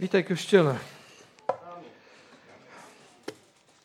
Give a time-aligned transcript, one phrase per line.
[0.00, 0.78] Witaj Kościele.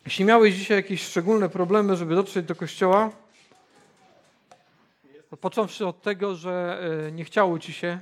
[0.06, 3.10] Jeśli miałeś dzisiaj jakieś szczególne problemy, żeby dotrzeć do Kościoła,
[5.42, 8.00] począwszy od tego, że e, nie chciało ci się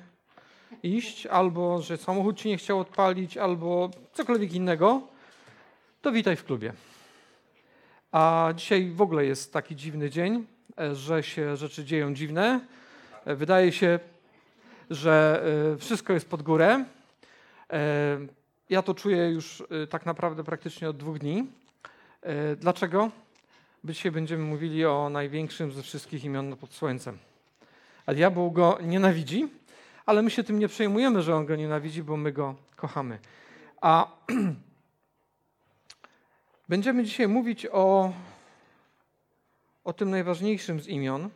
[0.83, 5.01] iść, albo że samochód ci nie chciał odpalić, albo cokolwiek innego,
[6.01, 6.73] to witaj w klubie.
[8.11, 10.45] A dzisiaj w ogóle jest taki dziwny dzień,
[10.79, 12.59] e, że się rzeczy dzieją dziwne.
[13.25, 13.99] E, wydaje się,
[14.89, 15.43] że
[15.79, 16.85] wszystko jest pod górę.
[18.69, 21.47] Ja to czuję już tak naprawdę praktycznie od dwóch dni.
[22.57, 23.11] Dlaczego?
[23.83, 27.17] Bo dzisiaj będziemy mówili o największym ze wszystkich imion pod słońcem.
[28.05, 29.47] A diabeł go nienawidzi,
[30.05, 33.19] ale my się tym nie przejmujemy, że on go nienawidzi, bo my go kochamy.
[33.81, 34.11] A
[36.69, 38.13] będziemy dzisiaj mówić o,
[39.83, 41.29] o tym najważniejszym z imion,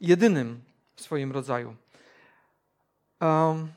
[0.00, 0.60] jedynym
[0.96, 1.76] w swoim rodzaju.
[3.20, 3.68] Um,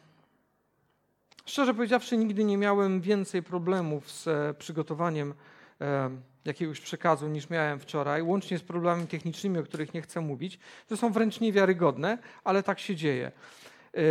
[1.50, 5.34] szczerze powiedziawszy, nigdy nie miałem więcej problemów z przygotowaniem
[5.80, 10.60] um, jakiegoś przekazu niż miałem wczoraj, łącznie z problemami technicznymi, o których nie chcę mówić.
[10.88, 13.32] To są wręcz niewiarygodne, ale tak się dzieje.
[13.94, 14.02] Yy,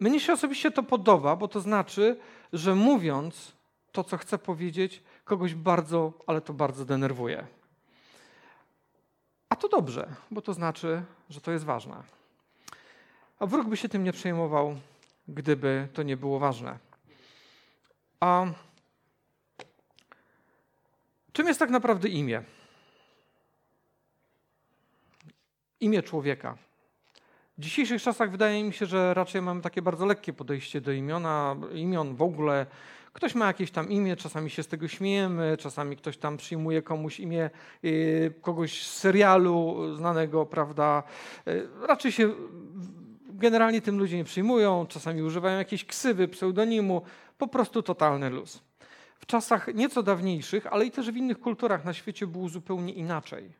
[0.00, 2.18] mnie się osobiście to podoba, bo to znaczy,
[2.52, 3.52] że mówiąc
[3.92, 7.46] to, co chcę powiedzieć, kogoś bardzo, ale to bardzo denerwuje.
[9.48, 12.02] A to dobrze, bo to znaczy, że to jest ważne.
[13.38, 14.76] A wróg by się tym nie przejmował,
[15.28, 16.78] gdyby to nie było ważne.
[18.20, 18.46] A
[21.32, 22.42] Czym jest tak naprawdę imię?
[25.80, 26.56] Imię człowieka.
[27.58, 31.56] W dzisiejszych czasach wydaje mi się, że raczej mamy takie bardzo lekkie podejście do imiona,
[31.74, 32.66] imion w ogóle.
[33.12, 37.20] Ktoś ma jakieś tam imię, czasami się z tego śmiejemy, czasami ktoś tam przyjmuje komuś
[37.20, 37.50] imię
[37.84, 41.02] y, kogoś z serialu znanego, prawda?
[41.48, 42.30] Y, raczej się
[43.42, 47.02] generalnie tym ludzie nie przyjmują, czasami używają jakiejś ksywy, pseudonimu,
[47.38, 48.62] po prostu totalny luz.
[49.18, 53.52] W czasach nieco dawniejszych, ale i też w innych kulturach na świecie było zupełnie inaczej.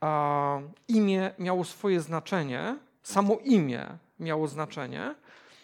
[0.00, 3.86] A imię miało swoje znaczenie, samo imię
[4.20, 5.14] miało znaczenie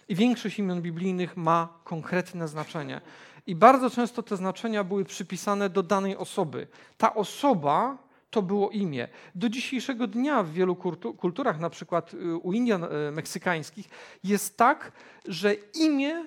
[0.09, 3.01] i większość imion biblijnych ma konkretne znaczenie.
[3.47, 6.67] I bardzo często te znaczenia były przypisane do danej osoby.
[6.97, 7.99] Ta osoba
[8.33, 9.09] to było imię.
[9.35, 10.77] Do dzisiejszego dnia w wielu
[11.19, 13.89] kulturach, na przykład y, u Indian y, meksykańskich,
[14.25, 14.93] jest tak,
[15.29, 16.27] że imię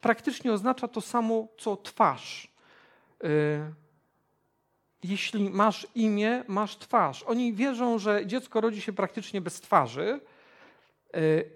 [0.00, 2.52] praktycznie oznacza to samo, co twarz.
[3.24, 3.28] Y,
[5.02, 7.22] jeśli masz imię, masz twarz.
[7.22, 10.20] Oni wierzą, że dziecko rodzi się praktycznie bez twarzy,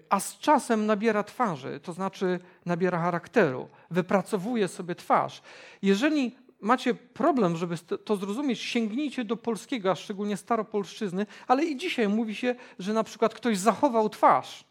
[0.09, 5.41] a z czasem nabiera twarzy, to znaczy nabiera charakteru, wypracowuje sobie twarz.
[5.81, 12.09] Jeżeli macie problem, żeby to zrozumieć, sięgnijcie do polskiego, a szczególnie staropolszczyzny, ale i dzisiaj
[12.09, 14.65] mówi się, że na przykład ktoś zachował twarz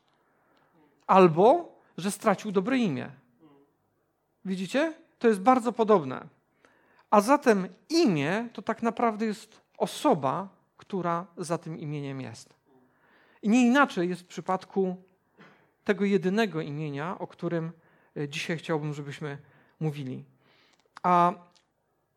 [1.06, 3.10] albo że stracił dobre imię.
[4.44, 4.94] Widzicie?
[5.18, 6.26] To jest bardzo podobne.
[7.10, 12.54] A zatem imię to tak naprawdę jest osoba, która za tym imieniem jest.
[13.42, 14.96] I nie inaczej jest w przypadku
[15.84, 17.72] tego jedynego imienia, o którym
[18.16, 19.38] e, dzisiaj chciałbym, żebyśmy
[19.80, 20.24] mówili.
[21.02, 21.32] A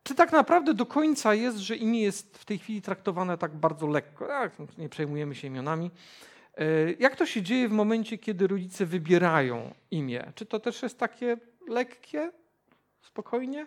[0.06, 3.86] czy tak naprawdę do końca jest, że imię jest w tej chwili traktowane tak bardzo
[3.86, 4.36] lekko?
[4.36, 5.90] Ach, nie przejmujemy się imionami.
[6.56, 10.32] E, jak to się dzieje w momencie, kiedy rodzice wybierają imię?
[10.34, 11.36] Czy to też jest takie
[11.68, 12.32] lekkie,
[13.02, 13.66] spokojnie.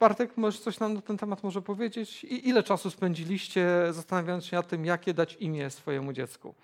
[0.00, 2.24] Bartek, możesz coś nam na ten temat może powiedzieć?
[2.24, 6.54] I ile czasu spędziliście zastanawiając się nad tym, jakie dać imię swojemu dziecku?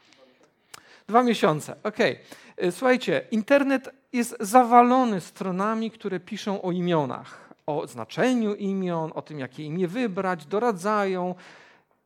[1.08, 2.18] Dwa miesiące, okej.
[2.56, 2.72] Okay.
[2.72, 9.64] Słuchajcie, internet jest zawalony stronami, które piszą o imionach, o znaczeniu imion, o tym, jakie
[9.64, 11.34] imię wybrać, doradzają.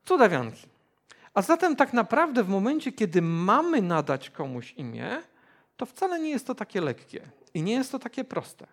[0.05, 0.67] Cudawianki.
[1.35, 5.23] A zatem tak naprawdę w momencie, kiedy mamy nadać komuś imię,
[5.77, 8.67] to wcale nie jest to takie lekkie i nie jest to takie proste.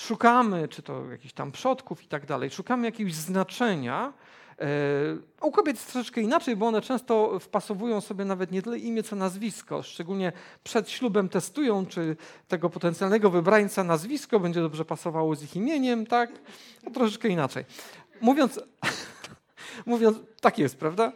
[0.00, 4.12] Szukamy, czy to jakichś tam przodków i tak dalej, szukamy jakiegoś znaczenia.
[4.62, 4.66] E,
[5.46, 9.16] u kobiet jest troszeczkę inaczej, bo one często wpasowują sobie nawet nie tyle imię, co
[9.16, 9.82] nazwisko.
[9.82, 10.32] Szczególnie
[10.64, 12.16] przed ślubem testują, czy
[12.48, 16.30] tego potencjalnego wybrańca nazwisko będzie dobrze pasowało z ich imieniem, tak?
[16.82, 17.64] No, troszeczkę inaczej.
[18.20, 18.60] Mówiąc,
[19.86, 21.12] mówiąc, tak jest, prawda?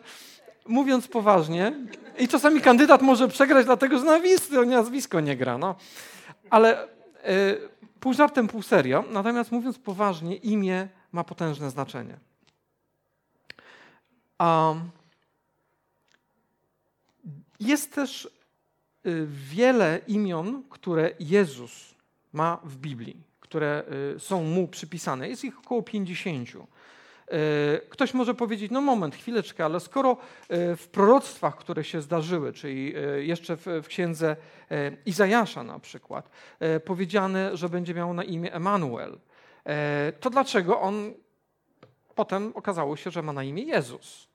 [0.68, 1.72] Mówiąc poważnie,
[2.18, 5.58] i czasami kandydat może przegrać, dlatego że nazwisko, nazwisko nie gra.
[5.58, 5.74] No.
[6.50, 6.88] Ale e,
[8.00, 9.04] pół żartem, pół serio.
[9.10, 12.18] Natomiast mówiąc poważnie, imię ma potężne znaczenie.
[14.40, 14.90] Um,
[17.60, 18.28] jest też
[19.06, 21.94] y, wiele imion, które Jezus
[22.32, 23.84] ma w Biblii, które
[24.16, 25.28] y, są mu przypisane.
[25.28, 26.48] Jest ich około 50.
[27.88, 30.16] Ktoś może powiedzieć, no moment, chwileczkę, ale skoro
[30.50, 34.36] w proroctwach, które się zdarzyły, czyli jeszcze w księdze
[35.06, 36.30] Izajasza na przykład,
[36.84, 39.18] powiedziane, że będzie miał na imię Emanuel,
[40.20, 41.14] to dlaczego on
[42.16, 44.28] potem okazało się, że ma na imię Jezus?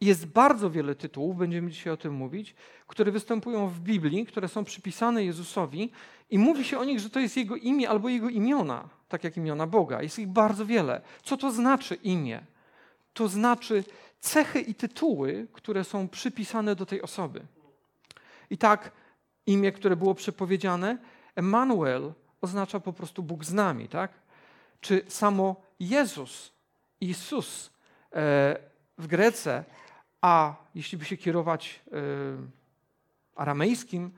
[0.00, 2.54] Jest bardzo wiele tytułów, będziemy dzisiaj o tym mówić,
[2.86, 5.90] które występują w Biblii, które są przypisane Jezusowi
[6.30, 9.36] i mówi się o nich, że to jest Jego imię albo Jego imiona, tak jak
[9.36, 10.02] imiona Boga.
[10.02, 11.00] Jest ich bardzo wiele.
[11.22, 12.40] Co to znaczy imię?
[13.12, 13.84] To znaczy
[14.20, 17.40] cechy i tytuły, które są przypisane do tej osoby.
[18.50, 18.92] I tak
[19.46, 20.98] imię, które było przepowiedziane,
[21.36, 24.23] Emanuel oznacza po prostu Bóg z nami, tak?
[24.84, 26.52] Czy samo Jezus,
[27.00, 27.70] Jezus
[28.12, 28.56] e,
[28.98, 29.64] w Grece
[30.24, 31.90] a jeśli by się kierować y,
[33.36, 34.10] aramejskim,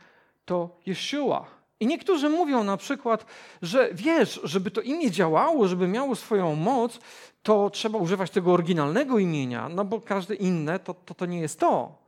[0.45, 1.47] to Jeszua.
[1.81, 3.27] I niektórzy mówią na przykład,
[3.63, 6.99] że wiesz, żeby to imię działało, żeby miało swoją moc,
[7.43, 11.61] to trzeba używać tego oryginalnego imienia, no bo każde inne to, to, to nie jest
[11.61, 11.99] to.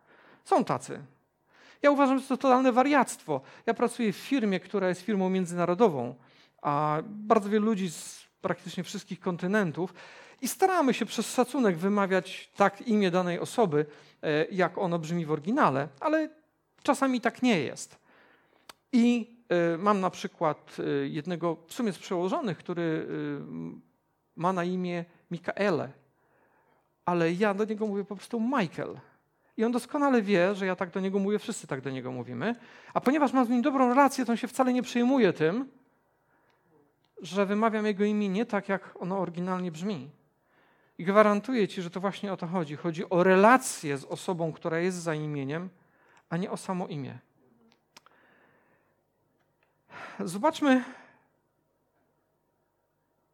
[0.44, 1.00] Są tacy.
[1.82, 3.40] Ja uważam, że to totalne wariactwo.
[3.66, 6.14] Ja pracuję w firmie, która jest firmą międzynarodową,
[6.62, 9.94] a bardzo wielu ludzi z praktycznie wszystkich kontynentów
[10.40, 13.86] i staramy się przez szacunek wymawiać tak imię danej osoby,
[14.22, 16.28] e, jak ono brzmi w oryginale, ale
[16.82, 17.98] czasami tak nie jest.
[18.92, 23.06] I e, mam na przykład e, jednego w sumie z przełożonych, który
[24.36, 25.92] ma na imię Mikaele,
[27.04, 29.00] ale ja do niego mówię po prostu Michael.
[29.56, 32.54] I on doskonale wie, że ja tak do niego mówię, wszyscy tak do niego mówimy.
[32.94, 35.68] A ponieważ mam z nim dobrą relację, to on się wcale nie przejmuje tym,
[37.22, 40.10] że wymawiam jego imię nie tak, jak ono oryginalnie brzmi.
[40.98, 42.76] I gwarantuję Ci, że to właśnie o to chodzi.
[42.76, 45.68] Chodzi o relację z osobą, która jest za imieniem,
[46.30, 47.18] a nie o samo imię.
[50.20, 50.84] Zobaczmy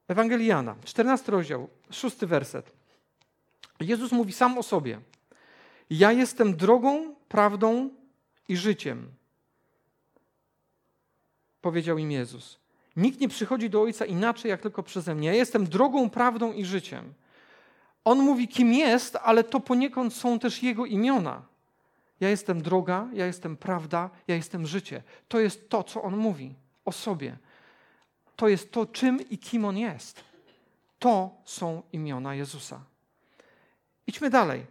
[0.08, 2.72] Ewangeliana, 14 rozdział, 6 werset.
[3.80, 5.00] Jezus mówi sam o sobie.
[5.90, 7.90] Ja jestem drogą, prawdą
[8.48, 9.12] i życiem.
[11.60, 12.63] Powiedział im Jezus.
[12.96, 15.28] Nikt nie przychodzi do Ojca inaczej, jak tylko przeze mnie.
[15.28, 17.14] Ja jestem drogą, prawdą i życiem.
[18.04, 21.42] On mówi, kim jest, ale to poniekąd są też jego imiona.
[22.20, 25.02] Ja jestem droga, ja jestem prawda, ja jestem życie.
[25.28, 26.54] To jest to, co on mówi
[26.84, 27.36] o sobie.
[28.36, 30.24] To jest to, czym i kim on jest.
[30.98, 32.80] To są imiona Jezusa.
[34.06, 34.66] Idźmy dalej.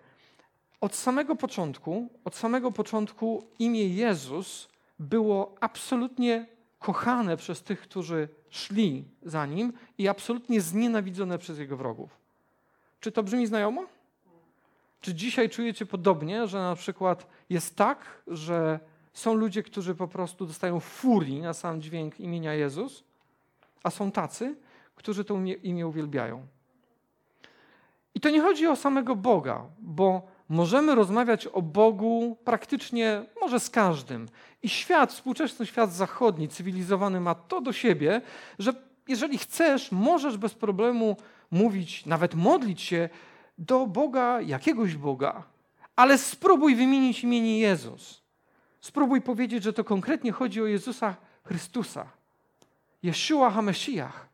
[0.81, 4.67] Od samego początku, od samego początku imię Jezus
[4.99, 6.45] było absolutnie
[6.83, 12.17] kochane przez tych, którzy szli za nim i absolutnie znienawidzone przez jego wrogów.
[12.99, 13.85] Czy to brzmi znajomo?
[15.01, 18.79] Czy dzisiaj czujecie podobnie, że na przykład jest tak, że
[19.13, 23.03] są ludzie, którzy po prostu dostają furii na sam dźwięk imienia Jezus,
[23.83, 24.55] a są tacy,
[24.95, 26.47] którzy to imię uwielbiają?
[28.15, 33.69] I to nie chodzi o samego Boga, bo możemy rozmawiać o Bogu praktycznie może z
[33.69, 34.29] każdym.
[34.63, 38.21] I świat, współczesny świat zachodni, cywilizowany ma to do siebie,
[38.59, 38.73] że
[39.07, 41.17] jeżeli chcesz, możesz bez problemu
[41.51, 43.09] mówić, nawet modlić się
[43.57, 45.43] do Boga, jakiegoś Boga,
[45.95, 48.23] ale spróbuj wymienić imienie Jezus.
[48.81, 52.05] Spróbuj powiedzieć, że to konkretnie chodzi o Jezusa Chrystusa.
[53.03, 54.27] Yeshua HaMashiach.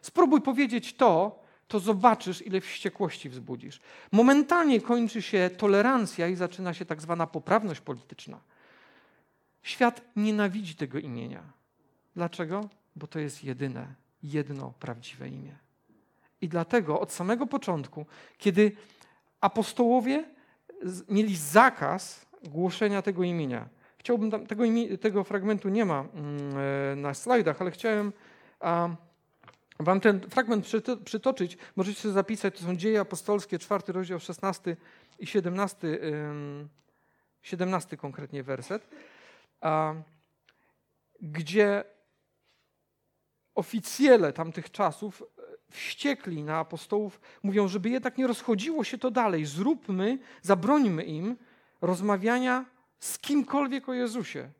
[0.00, 3.80] Spróbuj powiedzieć to, to zobaczysz, ile wściekłości wzbudzisz.
[4.12, 8.40] Momentalnie kończy się tolerancja i zaczyna się tak zwana poprawność polityczna.
[9.62, 11.42] Świat nienawidzi tego imienia.
[12.16, 12.68] Dlaczego?
[12.96, 15.56] Bo to jest jedyne, jedno prawdziwe imię.
[16.40, 18.06] I dlatego od samego początku,
[18.38, 18.72] kiedy
[19.40, 20.24] apostołowie
[21.08, 24.64] mieli zakaz głoszenia tego imienia, chciałbym tam, tego,
[25.00, 26.54] tego fragmentu nie ma mm,
[26.92, 28.12] e, na slajdach, ale chciałem
[29.80, 30.66] wam ten fragment
[31.04, 31.58] przytoczyć.
[31.76, 34.76] Możecie sobie zapisać, to są dzieje apostolskie, czwarty rozdział, 16
[35.18, 35.98] i 17,
[37.42, 38.88] 17 konkretnie werset,
[41.20, 41.84] gdzie
[43.54, 45.22] oficjele tamtych czasów
[45.70, 49.44] wściekli na apostołów, mówią, żeby jednak nie rozchodziło się to dalej.
[49.44, 51.36] Zróbmy, zabrońmy im
[51.80, 52.64] rozmawiania
[52.98, 54.50] z kimkolwiek o Jezusie.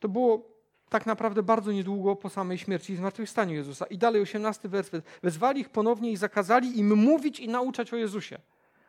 [0.00, 0.53] To było
[0.94, 3.86] tak naprawdę bardzo niedługo po samej śmierci i zmartwychwstaniu Jezusa.
[3.86, 5.04] I dalej, 18 werset.
[5.22, 8.38] Wezwali ich ponownie i zakazali im mówić i nauczać o Jezusie.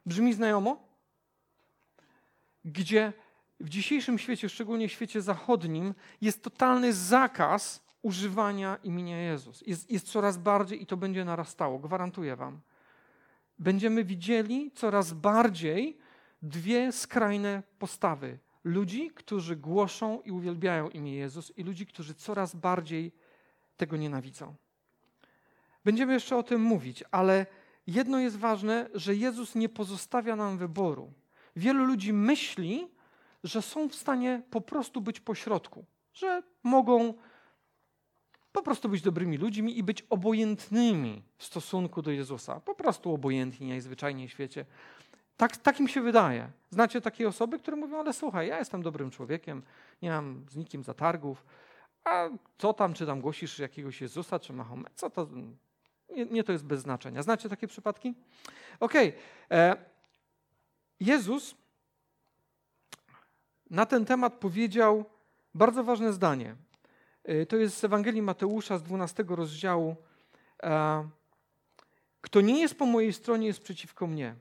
[0.05, 0.88] Brzmi znajomo?
[2.65, 3.13] Gdzie
[3.59, 9.63] w dzisiejszym świecie, szczególnie w świecie zachodnim, jest totalny zakaz używania imienia Jezus.
[9.67, 12.62] Jest, jest coraz bardziej i to będzie narastało, gwarantuję Wam.
[13.59, 15.97] Będziemy widzieli coraz bardziej
[16.41, 18.39] dwie skrajne postawy.
[18.65, 23.12] Ludzi, którzy głoszą i uwielbiają imię Jezus, i ludzi, którzy coraz bardziej
[23.77, 24.55] tego nienawidzą.
[25.84, 27.45] Będziemy jeszcze o tym mówić, ale
[27.88, 31.13] jedno jest ważne, że Jezus nie pozostawia nam wyboru.
[31.55, 32.88] Wielu ludzi myśli,
[33.43, 37.13] że są w stanie po prostu być pośrodku, że mogą
[38.51, 42.60] po prostu być dobrymi ludźmi i być obojętnymi w stosunku do Jezusa.
[42.60, 44.65] Po prostu obojętni najzwyczajniej w świecie.
[45.38, 46.51] Tak, tak im się wydaje.
[46.70, 49.63] Znacie takie osoby, które mówią, ale słuchaj, ja jestem dobrym człowiekiem,
[50.01, 51.46] nie mam z nikim zatargów,
[52.04, 55.27] a co tam, czy tam głosisz jakiegoś Jezusa, czy Mahomet, co to,
[56.10, 57.24] nie, nie to jest bez znaczenia.
[57.24, 58.13] Znacie takie przypadki?
[58.80, 59.10] Okej.
[59.10, 59.58] Okay.
[59.58, 59.75] E,
[61.00, 61.56] Jezus
[63.70, 65.06] na ten temat powiedział
[65.54, 66.56] bardzo ważne zdanie.
[67.24, 69.96] E, to jest z Ewangelii Mateusza z 12 rozdziału.
[70.63, 71.10] E,
[72.25, 74.36] Kto nie jest po mojej stronie, jest przeciwko mnie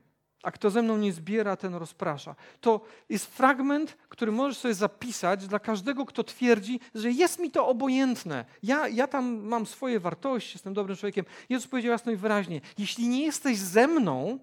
[0.45, 2.35] a kto ze mną nie zbiera, ten rozprasza.
[2.61, 7.67] To jest fragment, który możesz sobie zapisać dla każdego, kto twierdzi, że jest mi to
[7.67, 8.45] obojętne.
[8.63, 11.25] Ja, ja tam mam swoje wartości, jestem dobrym człowiekiem.
[11.49, 14.39] Jezus powiedział jasno i wyraźnie: Jeśli nie jesteś ze mną,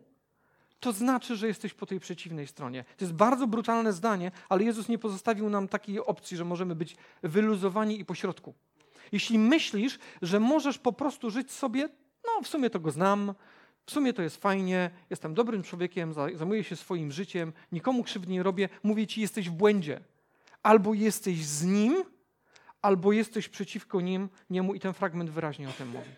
[0.80, 2.84] to znaczy, że jesteś po tej przeciwnej stronie.
[2.96, 6.96] To jest bardzo brutalne zdanie, ale Jezus nie pozostawił nam takiej opcji, że możemy być
[7.22, 8.54] wyluzowani i pośrodku.
[9.12, 11.88] Jeśli myślisz, że możesz po prostu żyć sobie,
[12.24, 13.34] no w sumie to go znam,
[13.86, 18.42] w sumie to jest fajnie, jestem dobrym człowiekiem, zajmuję się swoim życiem, nikomu krzywdy nie
[18.42, 18.68] robię.
[18.82, 20.00] Mówię ci, jesteś w błędzie.
[20.62, 22.04] Albo jesteś z nim,
[22.82, 26.10] albo jesteś przeciwko nim, niemu i ten fragment wyraźnie o tym mówi.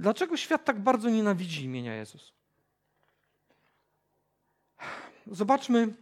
[0.00, 2.32] Dlaczego świat tak bardzo nienawidzi imienia Jezus?
[5.26, 5.94] Zobaczmy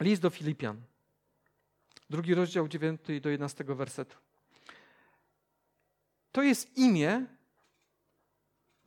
[0.00, 0.80] list do Filipian.
[2.10, 4.16] Drugi rozdział 9 do 11 wersetu.
[6.32, 7.26] To jest imię,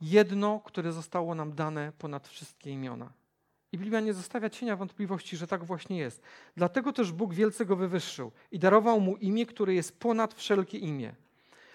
[0.00, 3.12] jedno, które zostało nam dane ponad wszystkie imiona.
[3.72, 6.22] I Biblia nie zostawia cienia wątpliwości, że tak właśnie jest.
[6.56, 11.14] Dlatego też Bóg wielce go wywyższył i darował mu imię, które jest ponad wszelkie imię.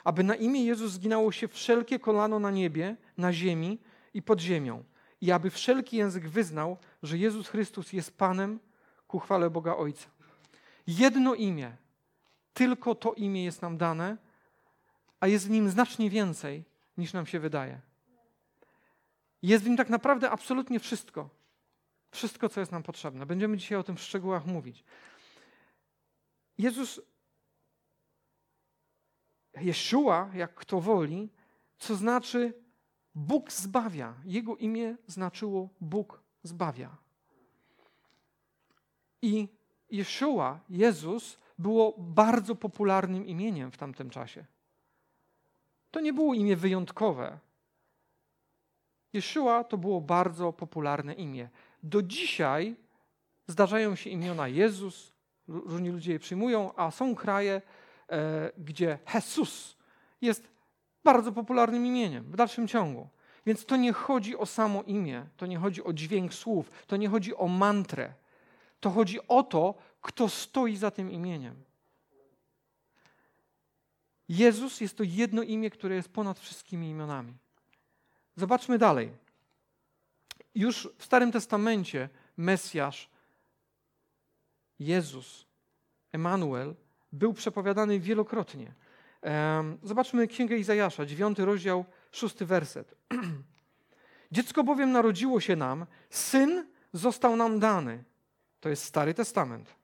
[0.04, 3.80] Aby na imię Jezus zginało się wszelkie kolano na niebie, na ziemi
[4.14, 4.84] i pod ziemią.
[5.22, 8.60] I aby wszelki język wyznał, że Jezus Chrystus jest Panem
[9.08, 10.10] ku chwale Boga Ojca.
[10.88, 11.78] Jedno imię,
[12.54, 14.18] tylko to imię jest nam dane,
[15.20, 16.64] a jest w nim znacznie więcej
[16.98, 17.91] niż nam się wydaje.
[19.42, 21.30] Jest w nim tak naprawdę absolutnie wszystko.
[22.12, 23.26] Wszystko, co jest nam potrzebne.
[23.26, 24.84] Będziemy dzisiaj o tym w szczegółach mówić.
[26.58, 27.02] Jezus,
[29.62, 31.30] Jeszua, jak kto woli,
[31.78, 32.54] co znaczy
[33.16, 34.14] Bóg zbawia.
[34.26, 36.98] Jego imię znaczyło Bóg zbawia.
[39.22, 39.48] I
[39.90, 44.46] Jeszua, Jezus, było bardzo popularnym imieniem w tamtym czasie.
[45.92, 47.40] To nie było imię wyjątkowe.
[49.14, 51.50] Jeszua to było bardzo popularne imię.
[51.84, 52.76] Do dzisiaj
[53.48, 55.14] zdarzają się imiona Jezus,
[55.48, 57.62] różni ludzie je przyjmują, a są kraje,
[58.10, 59.78] e, gdzie Jesus
[60.22, 60.48] jest
[61.04, 63.08] bardzo popularnym imieniem w dalszym ciągu.
[63.46, 67.10] Więc to nie chodzi o samo imię, to nie chodzi o dźwięk słów, to nie
[67.10, 68.14] chodzi o mantrę.
[68.80, 71.64] To chodzi o to, kto stoi za tym imieniem.
[74.30, 77.34] Jezus jest to jedno imię, które jest ponad wszystkimi imionami.
[78.36, 79.12] Zobaczmy dalej.
[80.56, 83.10] Już w Starym Testamencie Mesjasz,
[84.80, 85.46] Jezus,
[86.12, 86.76] Emanuel
[87.12, 88.74] był przepowiadany wielokrotnie.
[89.84, 92.96] Zobaczmy Księgę Izajasza, dziewiąty rozdział, szósty werset.
[94.32, 98.04] Dziecko bowiem narodziło się nam, syn został nam dany.
[98.60, 99.76] To jest Stary Testament.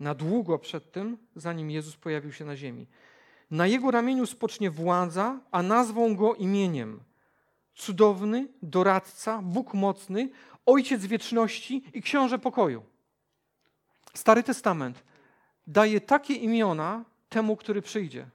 [0.00, 2.86] Na długo przed tym, zanim Jezus pojawił się na ziemi.
[3.50, 7.00] Na jego ramieniu spocznie władza, a nazwą go imieniem
[7.80, 10.28] cudowny, doradca, Bóg mocny,
[10.66, 12.82] Ojciec wieczności i Książę pokoju.
[14.14, 15.02] Stary Testament
[15.66, 18.26] daje takie imiona temu, który przyjdzie.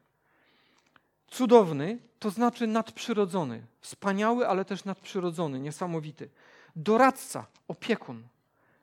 [1.28, 6.30] Cudowny to znaczy nadprzyrodzony, wspaniały, ale też nadprzyrodzony, niesamowity.
[6.76, 8.24] Doradca, opiekun.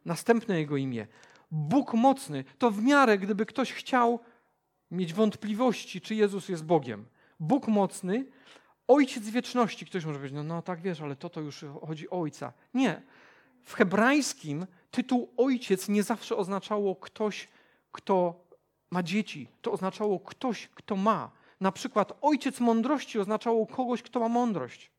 [0.05, 1.07] Następne jego imię.
[1.51, 4.21] Bóg mocny to w miarę, gdyby ktoś chciał
[4.91, 7.05] mieć wątpliwości, czy Jezus jest Bogiem.
[7.41, 8.25] Bóg mocny
[8.89, 9.87] Ojciec wieczności.
[9.87, 12.53] Ktoś może powiedzieć, no, no tak wiesz, ale to to już chodzi o ojca.
[12.75, 13.03] Nie.
[13.63, 17.49] W hebrajskim tytuł ojciec nie zawsze oznaczało ktoś,
[17.93, 18.45] kto
[18.91, 19.49] ma dzieci.
[19.63, 21.31] To oznaczało ktoś, kto ma.
[21.61, 24.91] Na przykład ojciec mądrości oznaczało kogoś, kto ma mądrość.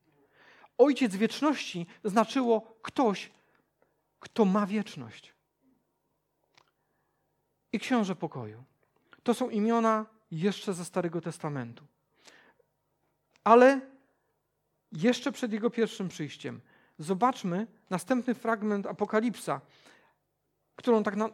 [0.78, 3.32] Ojciec wieczności znaczyło ktoś,
[4.20, 5.34] kto ma wieczność.
[7.74, 8.63] I książę pokoju.
[9.24, 11.86] To są imiona jeszcze ze Starego Testamentu.
[13.43, 13.81] Ale
[14.91, 16.62] jeszcze przed jego pierwszym przyjściem
[17.00, 19.62] zobaczmy następny fragment Apokalipsa,
[20.75, 21.29] którą tak na,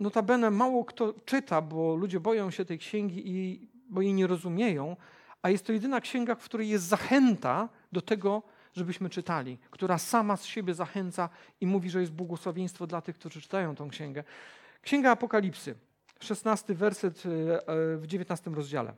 [0.00, 4.96] notabene mało kto czyta, bo ludzie boją się tej księgi i bo jej nie rozumieją,
[5.42, 8.42] a jest to jedyna księga, w której jest zachęta do tego,
[8.74, 11.28] żebyśmy czytali, która sama z siebie zachęca
[11.60, 14.24] i mówi, że jest błogosławieństwo dla tych, którzy czytają tą księgę.
[14.82, 15.74] Księga Apokalipsy,
[16.20, 18.94] 16 werset e, e, w 19 rozdziale.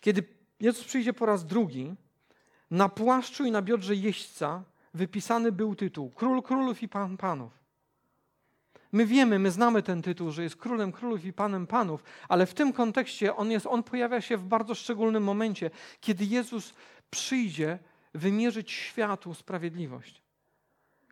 [0.00, 0.22] Kiedy
[0.62, 1.94] Jezus przyjdzie po raz drugi,
[2.70, 4.62] na płaszczu i na biodrze jeźdźca
[4.94, 7.62] wypisany był tytuł Król Królów i Pan Panów.
[8.92, 12.54] My wiemy, my znamy ten tytuł, że jest królem królów i panem panów, ale w
[12.54, 16.74] tym kontekście on, jest, on pojawia się w bardzo szczególnym momencie, kiedy Jezus
[17.10, 17.78] przyjdzie
[18.14, 20.22] wymierzyć światu sprawiedliwość.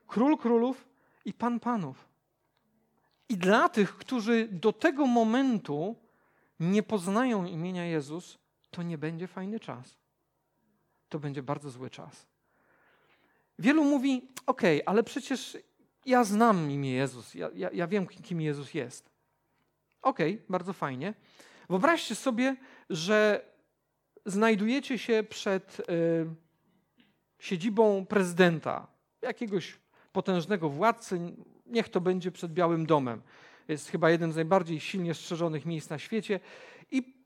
[0.06, 0.88] Król królów
[1.24, 2.08] i pan panów.
[3.28, 5.96] I dla tych, którzy do tego momentu
[6.60, 8.39] nie poznają imienia Jezus,
[8.70, 9.98] to nie będzie fajny czas.
[11.08, 12.26] To będzie bardzo zły czas.
[13.58, 15.58] Wielu mówi: OK, ale przecież
[16.06, 19.10] ja znam imię Jezus, ja, ja, ja wiem, kim Jezus jest.
[20.02, 21.14] Okej, okay, bardzo fajnie.
[21.68, 22.56] Wyobraźcie sobie,
[22.90, 23.44] że
[24.26, 25.84] znajdujecie się przed y,
[27.38, 28.86] siedzibą prezydenta,
[29.22, 29.78] jakiegoś
[30.12, 31.20] potężnego władcy,
[31.66, 33.22] niech to będzie przed Białym Domem.
[33.68, 36.40] Jest chyba jednym z najbardziej silnie strzeżonych miejsc na świecie.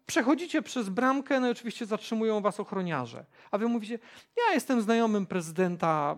[0.06, 3.24] Przechodzicie przez bramkę, no i oczywiście zatrzymują was ochroniarze.
[3.50, 3.98] A wy mówicie,
[4.36, 6.16] ja jestem znajomym prezydenta,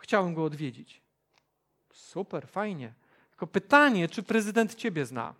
[0.00, 1.02] chciałem go odwiedzić.
[1.92, 2.92] Super, fajnie.
[3.30, 5.34] Tylko pytanie, czy prezydent ciebie zna?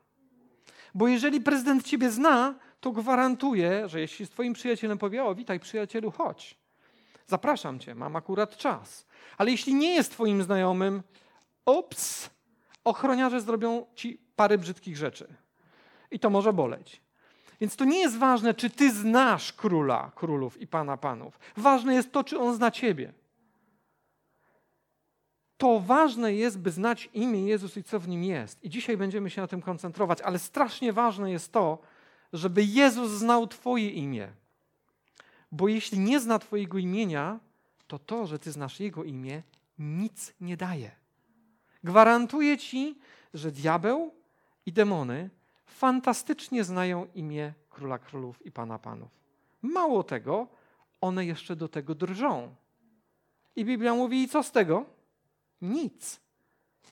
[0.95, 5.61] Bo jeżeli prezydent ciebie zna, to gwarantuję, że jeśli z twoim przyjacielem powie, o witaj
[5.61, 6.59] przyjacielu, chodź.
[7.27, 9.07] Zapraszam cię, mam akurat czas.
[9.39, 11.03] Ale jeśli nie jest twoim znajomym,
[11.67, 12.31] ups,
[12.85, 15.35] ochroniarze zrobią ci parę brzydkich rzeczy.
[16.11, 17.01] I to może boleć.
[17.61, 21.39] Więc to nie jest ważne, czy ty znasz króla królów i pana panów.
[21.57, 23.13] Ważne jest to, czy on zna ciebie
[25.61, 28.65] to ważne jest, by znać imię Jezus i co w nim jest.
[28.65, 31.79] I dzisiaj będziemy się na tym koncentrować, ale strasznie ważne jest to,
[32.33, 34.29] żeby Jezus znał Twoje imię.
[35.53, 37.41] Bo jeśli nie zna Twojego imienia,
[37.87, 39.43] to to, że Ty znasz Jego imię,
[39.79, 40.91] nic nie daje.
[41.85, 42.99] Gwarantuję Ci,
[43.35, 44.15] że diabeł
[44.67, 45.31] i demony
[45.81, 49.11] fantastycznie znają imię Króla Królów i Pana Panów.
[49.63, 50.49] Mało tego,
[51.01, 52.55] one jeszcze do tego drżą.
[53.57, 54.85] I Biblia mówi, i co z tego?
[55.63, 56.21] Nic.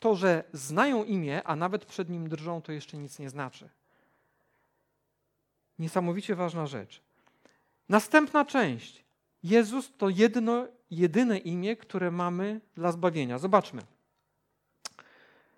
[0.01, 3.69] To, że znają imię, a nawet przed nim drżą, to jeszcze nic nie znaczy.
[5.79, 7.03] Niesamowicie ważna rzecz.
[7.89, 9.05] Następna część.
[9.43, 13.39] Jezus to jedno, jedyne imię, które mamy dla zbawienia.
[13.39, 13.83] Zobaczmy.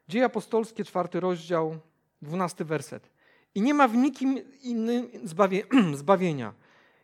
[0.09, 1.79] Dzieje apostolskie, czwarty rozdział,
[2.23, 3.10] dwunasty werset.
[3.55, 5.63] I nie ma w nikim innym zbawie,
[5.95, 6.55] zbawienia.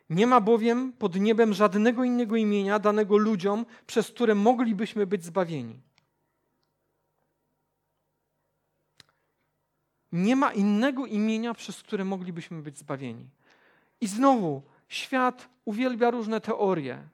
[0.09, 5.81] Nie ma bowiem pod niebem żadnego innego imienia danego ludziom, przez które moglibyśmy być zbawieni.
[10.11, 13.29] Nie ma innego imienia, przez które moglibyśmy być zbawieni.
[14.01, 17.09] I znowu, świat uwielbia różne teorie,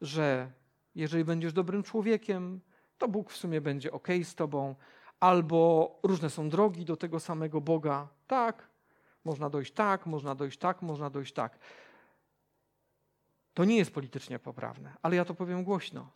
[0.00, 0.50] że
[0.94, 2.60] jeżeli będziesz dobrym człowiekiem,
[2.98, 4.74] to Bóg w sumie będzie ok z tobą,
[5.20, 8.08] albo różne są drogi do tego samego Boga.
[8.26, 8.68] Tak,
[9.24, 11.58] można dojść tak, można dojść tak, można dojść tak.
[13.54, 16.10] To nie jest politycznie poprawne, ale ja to powiem głośno.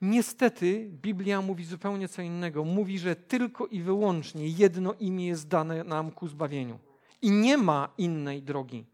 [0.00, 2.64] Niestety Biblia mówi zupełnie co innego.
[2.64, 6.78] Mówi, że tylko i wyłącznie jedno imię jest dane nam ku zbawieniu.
[7.22, 8.86] I nie ma innej drogi.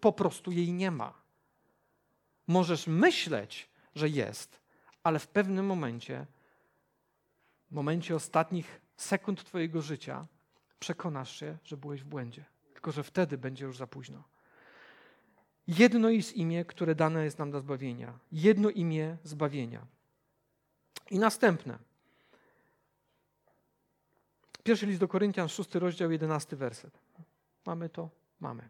[0.00, 1.14] Po prostu jej nie ma.
[2.46, 4.60] Możesz myśleć, że jest,
[5.02, 6.26] ale w pewnym momencie,
[7.70, 10.26] w momencie ostatnich sekund Twojego życia,
[10.78, 12.44] przekonasz się, że byłeś w błędzie.
[12.80, 14.22] Tylko, że wtedy będzie już za późno.
[15.68, 18.18] Jedno jest imię, które dane jest nam do zbawienia.
[18.32, 19.86] Jedno imię zbawienia.
[21.10, 21.78] I następne.
[24.62, 26.98] Pierwszy list do Koryntian, szósty rozdział, jedenasty werset.
[27.66, 28.08] Mamy to?
[28.40, 28.68] Mamy.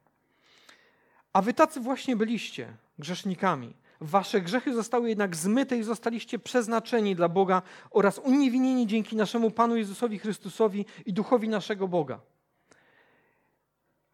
[1.33, 3.75] A wy tacy właśnie byliście grzesznikami.
[4.01, 9.77] Wasze grzechy zostały jednak zmyte i zostaliście przeznaczeni dla Boga oraz uniewinnieni dzięki naszemu Panu
[9.77, 12.20] Jezusowi Chrystusowi i Duchowi naszego Boga.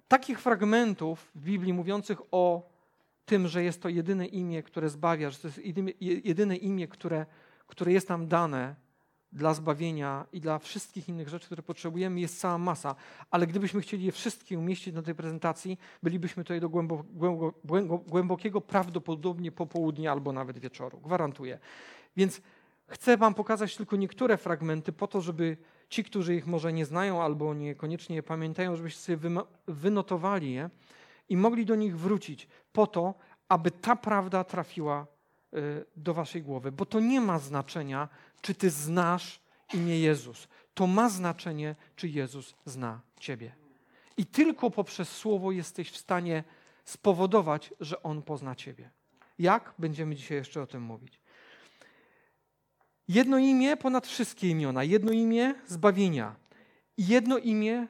[0.08, 2.70] Takich fragmentów w Biblii mówiących o
[3.24, 5.60] tym, że jest to jedyne imię, które zbawia, że to jest
[6.00, 7.26] jedyne imię, które
[7.66, 8.74] które jest nam dane
[9.32, 12.94] dla zbawienia i dla wszystkich innych rzeczy, które potrzebujemy, jest cała masa.
[13.30, 17.04] Ale gdybyśmy chcieli je wszystkie umieścić na tej prezentacji, bylibyśmy tutaj do głębo,
[17.64, 21.00] głębo, głębokiego prawdopodobnie popołudnia albo nawet wieczoru.
[21.00, 21.58] Gwarantuję.
[22.16, 22.40] Więc
[22.88, 25.56] chcę Wam pokazać tylko niektóre fragmenty po to, żeby
[25.88, 29.30] ci, którzy ich może nie znają albo niekoniecznie je pamiętają, żebyście sobie
[29.66, 30.70] wynotowali je
[31.28, 33.14] i mogli do nich wrócić po to,
[33.48, 35.06] aby ta prawda trafiła
[35.56, 38.08] Y, do waszej głowy, bo to nie ma znaczenia,
[38.40, 39.40] czy ty znasz
[39.74, 40.48] imię Jezus.
[40.74, 43.52] To ma znaczenie, czy Jezus zna ciebie.
[44.16, 46.44] I tylko poprzez słowo jesteś w stanie
[46.84, 48.90] spowodować, że on pozna ciebie.
[49.38, 49.74] Jak?
[49.78, 51.20] Będziemy dzisiaj jeszcze o tym mówić.
[53.08, 56.34] Jedno imię ponad wszystkie imiona, jedno imię zbawienia
[56.96, 57.86] i jedno imię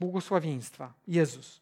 [0.00, 1.60] błogosławieństwa Jezus.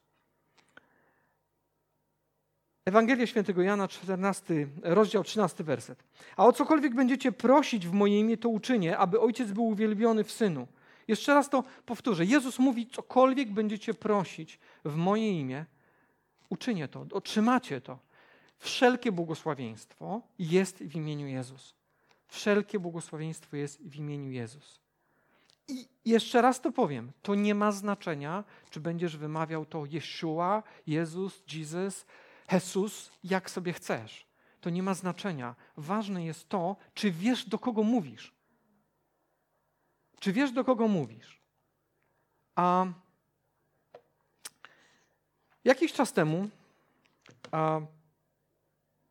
[2.85, 6.05] Ewangelia Świętego Jana, 14 rozdział, 13 werset.
[6.37, 10.33] A o cokolwiek będziecie prosić w moje imię, to uczynię, aby Ojciec był uwielbiony w
[10.33, 10.67] Synu.
[11.09, 12.25] Jeszcze raz to powtórzę.
[12.25, 15.65] Jezus mówi, cokolwiek będziecie prosić w moje imię,
[16.49, 17.99] uczynię to, otrzymacie to.
[18.59, 21.78] Wszelkie błogosławieństwo jest w imieniu Jezus.
[22.29, 24.81] Wszelkie błogosławieństwo jest w imieniu Jezus.
[25.69, 31.43] I jeszcze raz to powiem, to nie ma znaczenia, czy będziesz wymawiał to Jeszua, Jezus,
[31.53, 32.07] Jesus,
[32.53, 34.27] Jesus, jak sobie chcesz.
[34.61, 35.55] To nie ma znaczenia.
[35.77, 38.33] Ważne jest to, czy wiesz, do kogo mówisz.
[40.21, 41.41] Czy wiesz, do kogo mówisz?
[42.55, 42.87] A
[45.65, 46.49] jakiś czas temu
[47.51, 47.81] a,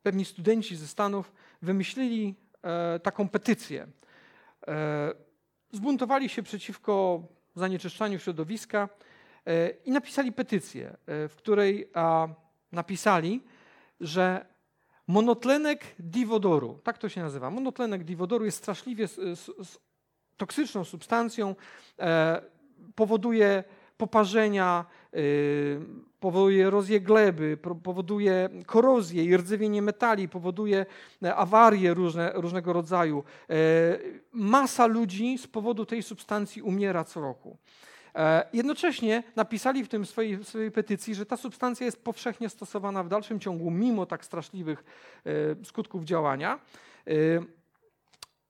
[0.03, 2.35] pewni studenci ze Stanów wymyślili
[3.03, 3.87] taką petycję.
[4.67, 5.13] E,
[5.71, 7.23] zbuntowali się przeciwko
[7.55, 8.89] zanieczyszczaniu środowiska
[9.45, 11.91] e, i napisali petycję, e, w której
[12.71, 13.43] napisali,
[13.99, 14.45] że
[15.07, 19.07] monotlenek diwodoru, tak to się nazywa, monotlenek diwodoru jest straszliwie
[20.37, 21.55] toksyczną substancją,
[21.99, 22.41] e,
[22.95, 23.63] powoduje
[23.97, 25.17] poparzenia, e,
[26.19, 30.85] powoduje erozję gleby, powoduje korozję i rdzewienie metali, powoduje
[31.23, 33.23] e, awarie różne, różnego rodzaju.
[34.31, 37.57] Masa ludzi z powodu tej substancji umiera co roku.
[38.53, 43.39] Jednocześnie napisali w tym swojej, swojej petycji, że ta substancja jest powszechnie stosowana w dalszym
[43.39, 44.83] ciągu, mimo tak straszliwych
[45.63, 46.59] skutków działania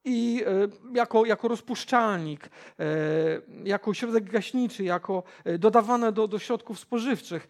[0.04, 2.86] i e, jako, jako rozpuszczalnik, e,
[3.64, 7.48] jako środek gaśniczy, jako e, dodawane do, do środków spożywczych.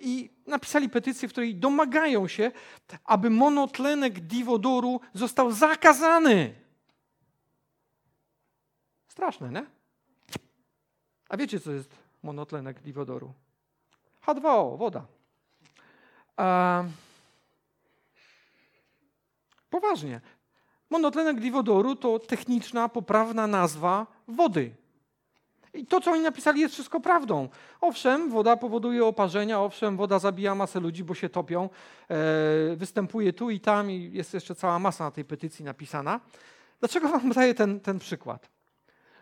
[0.00, 2.52] I napisali petycję, w której domagają się,
[3.04, 6.54] aby monotlenek diwodoru został zakazany.
[9.08, 9.66] Straszne, nie?
[11.28, 11.90] A wiecie, co jest
[12.22, 13.32] monotlenek diwodoru?
[14.26, 15.06] H2O, woda.
[19.70, 20.20] poważnie.
[20.90, 24.70] Monotlenek diwodoru to techniczna, poprawna nazwa wody.
[25.74, 27.48] I to, co oni napisali, jest wszystko prawdą.
[27.80, 31.68] Owszem, woda powoduje oparzenia, owszem, woda zabija masę ludzi, bo się topią,
[32.08, 36.20] e, występuje tu i tam i jest jeszcze cała masa na tej petycji napisana.
[36.80, 38.50] Dlaczego wam daję ten, ten przykład?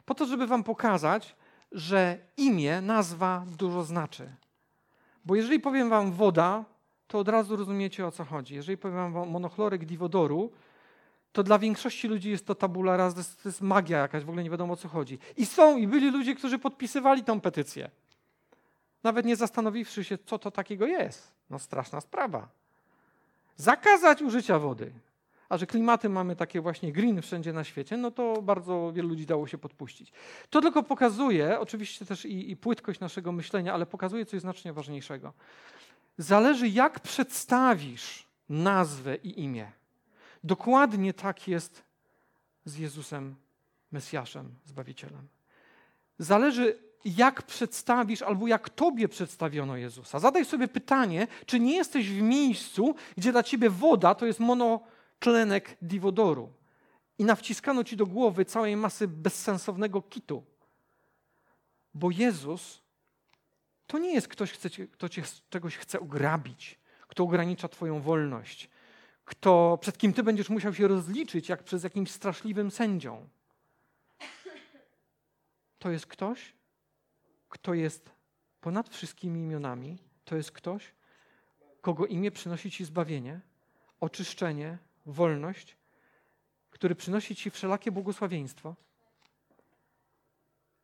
[0.05, 1.37] Po to, żeby wam pokazać,
[1.73, 4.29] że imię, nazwa dużo znaczy.
[5.25, 6.65] Bo jeżeli powiem wam woda,
[7.07, 8.55] to od razu rozumiecie o co chodzi.
[8.55, 10.53] Jeżeli powiem wam monochlorek diwodoru,
[11.33, 14.29] to dla większości ludzi jest to tabula raz, to jest, to jest magia jakaś, w
[14.29, 15.19] ogóle nie wiadomo o co chodzi.
[15.37, 17.91] I są, i byli ludzie, którzy podpisywali tą petycję.
[19.03, 21.33] Nawet nie zastanowiwszy się, co to takiego jest.
[21.51, 22.49] No straszna sprawa.
[23.57, 24.93] Zakazać użycia wody.
[25.49, 29.27] A że klimaty mamy takie właśnie green wszędzie na świecie, no to bardzo wielu ludzi
[29.27, 30.13] dało się podpuścić.
[30.51, 35.33] To tylko pokazuje, oczywiście też i, i płytkość naszego myślenia, ale pokazuje coś znacznie ważniejszego.
[36.19, 39.73] Zależy, jak przedstawisz nazwę i imię.
[40.45, 41.85] Dokładnie tak jest
[42.65, 43.37] z Jezusem,
[43.93, 45.29] Mesjaszem, Zbawicielem.
[46.19, 50.19] Zależy, jak przedstawisz albo jak tobie przedstawiono Jezusa.
[50.19, 55.77] Zadaj sobie pytanie, czy nie jesteś w miejscu, gdzie dla ciebie woda to jest monotlenek
[55.83, 56.53] diwodoru
[57.19, 60.45] i nawciskano ci do głowy całej masy bezsensownego kitu.
[61.95, 62.83] Bo Jezus
[63.87, 64.53] to nie jest ktoś,
[64.93, 68.71] kto cię czegoś chce ugrabić, kto ogranicza twoją wolność,
[69.29, 73.29] kto, przed kim ty będziesz musiał się rozliczyć, jak przez jakimś straszliwym sędzią.
[75.79, 76.53] To jest ktoś,
[77.49, 78.11] kto jest
[78.61, 79.99] ponad wszystkimi imionami.
[80.25, 80.93] To jest ktoś,
[81.81, 83.41] kogo imię przynosi ci zbawienie,
[84.01, 85.77] oczyszczenie, wolność,
[86.71, 88.75] który przynosi ci wszelakie błogosławieństwo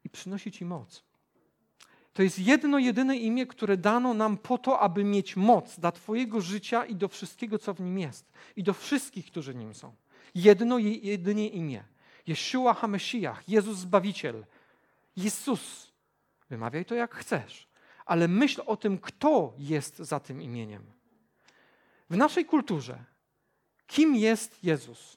[0.05, 1.05] i przynosi ci moc.
[2.15, 6.41] To jest jedno, jedyne imię, które dano nam po to, aby mieć moc dla Twojego
[6.41, 8.33] życia i do wszystkiego, co w nim jest.
[8.57, 9.95] I do wszystkich, którzy nim są.
[10.35, 11.85] Jedno, jedynie imię.
[12.27, 14.47] Jeszua HaMeshiach, Jezus Zbawiciel.
[15.17, 15.93] Jezus.
[16.51, 17.69] Wymawiaj to jak chcesz.
[18.07, 20.83] Ale myśl o tym, kto jest za tym imieniem.
[22.11, 23.05] W naszej kulturze,
[23.87, 25.17] kim jest Jezus?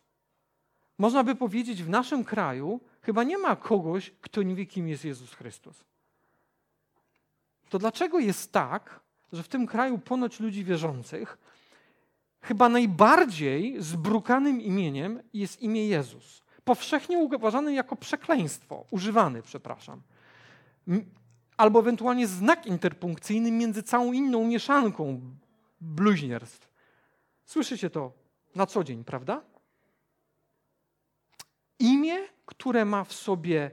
[0.97, 5.05] Można by powiedzieć, w naszym kraju chyba nie ma kogoś, kto nie wie, kim jest
[5.05, 5.83] Jezus Chrystus
[7.69, 8.99] to dlaczego jest tak,
[9.33, 11.37] że w tym kraju ponoć ludzi wierzących
[12.41, 16.43] chyba najbardziej zbrukanym imieniem jest imię Jezus?
[16.63, 20.01] Powszechnie uważany jako przekleństwo, używany, przepraszam.
[21.57, 25.21] Albo ewentualnie znak interpunkcyjny między całą inną mieszanką
[25.81, 26.69] bluźnierstw.
[27.45, 28.11] Słyszycie to
[28.55, 29.41] na co dzień, prawda?
[31.79, 33.71] Imię, które ma w sobie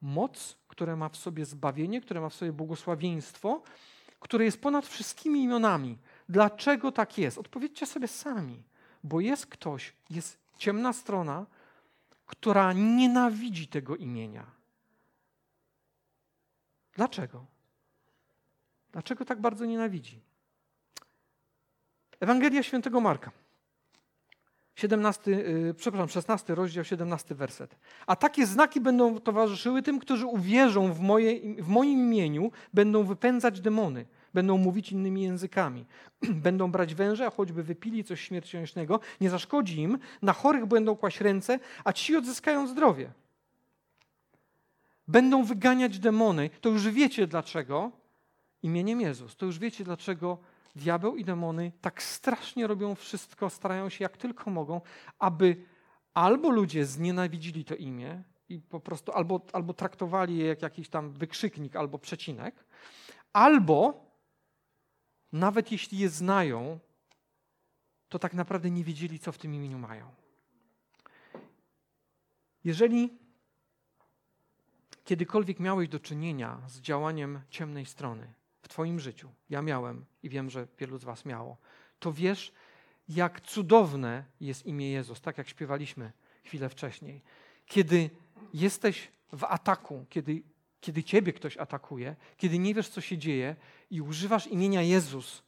[0.00, 3.62] moc, które ma w sobie zbawienie, które ma w sobie błogosławieństwo,
[4.20, 5.98] które jest ponad wszystkimi imionami.
[6.28, 7.38] Dlaczego tak jest?
[7.38, 8.62] Odpowiedzcie sobie sami,
[9.04, 11.46] bo jest ktoś, jest ciemna strona,
[12.26, 14.46] która nienawidzi tego imienia.
[16.94, 17.46] Dlaczego?
[18.92, 20.20] Dlaczego tak bardzo nienawidzi?
[22.20, 23.30] Ewangelia świętego Marka.
[24.78, 27.76] 17, yy, przepraszam, 16 rozdział, 17 werset.
[28.06, 33.60] A takie znaki będą towarzyszyły tym, którzy uwierzą w, moje, w moim imieniu, będą wypędzać
[33.60, 35.84] demony, będą mówić innymi językami,
[36.46, 41.20] będą brać węże, a choćby wypili coś śmiercionośnego, nie zaszkodzi im, na chorych będą kłaść
[41.20, 43.10] ręce, a ci odzyskają zdrowie.
[45.08, 46.50] Będą wyganiać demony.
[46.60, 47.90] To już wiecie dlaczego.
[48.62, 49.36] Imieniem Jezus.
[49.36, 50.38] To już wiecie dlaczego
[50.78, 54.80] diabeł i demony tak strasznie robią wszystko, starają się jak tylko mogą,
[55.18, 55.64] aby
[56.14, 61.10] albo ludzie znienawidzili to imię i po prostu albo, albo traktowali je jak jakiś tam
[61.10, 62.64] wykrzyknik albo przecinek,
[63.32, 64.08] albo
[65.32, 66.78] nawet jeśli je znają,
[68.08, 70.10] to tak naprawdę nie wiedzieli, co w tym imieniu mają.
[72.64, 73.18] Jeżeli
[75.04, 80.50] kiedykolwiek miałeś do czynienia z działaniem ciemnej strony, w Twoim życiu, ja miałem i wiem,
[80.50, 81.56] że wielu z Was miało,
[81.98, 82.52] to wiesz,
[83.08, 86.12] jak cudowne jest imię Jezus, tak jak śpiewaliśmy
[86.44, 87.22] chwilę wcześniej.
[87.66, 88.10] Kiedy
[88.54, 90.42] jesteś w ataku, kiedy,
[90.80, 93.56] kiedy Ciebie ktoś atakuje, kiedy nie wiesz, co się dzieje
[93.90, 95.42] i używasz imienia Jezus,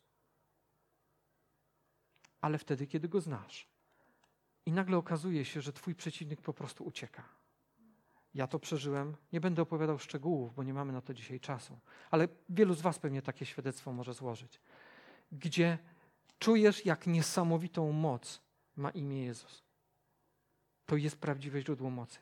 [2.40, 3.66] ale wtedy, kiedy go znasz.
[4.66, 7.39] I nagle okazuje się, że Twój przeciwnik po prostu ucieka.
[8.34, 9.16] Ja to przeżyłem.
[9.32, 11.78] Nie będę opowiadał szczegółów, bo nie mamy na to dzisiaj czasu.
[12.10, 14.60] Ale wielu z Was pewnie takie świadectwo może złożyć.
[15.32, 15.78] Gdzie
[16.38, 18.40] czujesz, jak niesamowitą moc
[18.76, 19.62] ma imię Jezus.
[20.86, 22.18] To jest prawdziwe źródło mocy.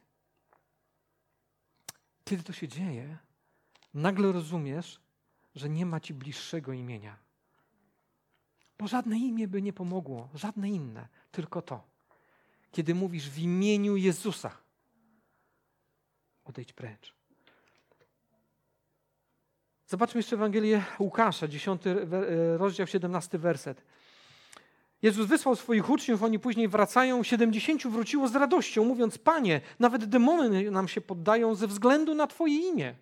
[2.24, 3.18] Kiedy to się dzieje,
[3.94, 5.00] nagle rozumiesz,
[5.54, 7.16] że nie ma ci bliższego imienia.
[8.78, 11.82] Bo żadne imię by nie pomogło, żadne inne, tylko to.
[12.72, 14.56] Kiedy mówisz w imieniu Jezusa,
[16.48, 17.14] odejdź precz.
[19.86, 21.96] Zobaczmy jeszcze Ewangelię Łukasza, 10 e,
[22.58, 23.82] rozdział, 17 werset.
[25.02, 27.22] Jezus wysłał swoich uczniów, oni później wracają.
[27.22, 32.68] 70 wróciło z radością, mówiąc: Panie, nawet demony nam się poddają ze względu na Twoje
[32.68, 32.94] imię.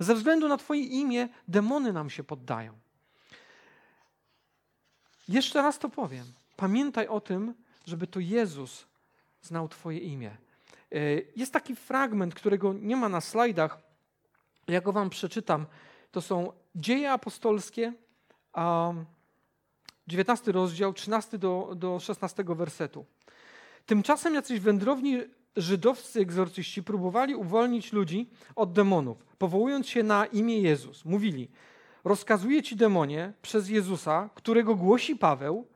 [0.00, 2.72] Ze względu na Twoje imię demony nam się poddają.
[5.28, 6.24] Jeszcze raz to powiem.
[6.56, 7.54] Pamiętaj o tym,
[7.86, 8.86] żeby to Jezus
[9.42, 10.36] znał Twoje imię.
[10.92, 10.98] E,
[11.36, 13.78] jest taki fragment, którego nie ma na slajdach.
[14.68, 15.66] Ja go wam przeczytam.
[16.10, 17.92] To są Dzieje Apostolskie,
[20.06, 23.06] 19 rozdział, 13 do, do 16 wersetu.
[23.86, 25.20] Tymczasem jacyś wędrowni
[25.56, 31.04] żydowscy egzorcyści próbowali uwolnić ludzi od demonów, powołując się na imię Jezus.
[31.04, 31.48] Mówili,
[32.04, 35.66] rozkazuje ci demonie przez Jezusa, którego głosi Paweł.